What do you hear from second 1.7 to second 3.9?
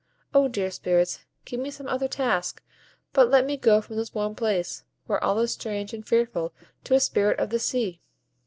other task, but let me go